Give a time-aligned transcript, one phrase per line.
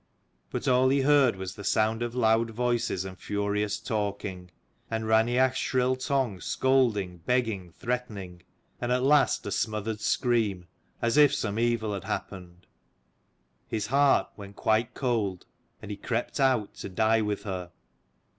[0.49, 4.49] But all he heard was the sound of loud voices, and furious talking,
[4.89, 8.41] and Raineach's shrill tongue scolding, begging, threatening;
[8.81, 10.65] and at last a smothered scream,
[11.03, 12.65] as if some evil had happened.
[13.67, 15.45] His heart went quite cold,
[15.83, 17.69] and he crept out to die with her.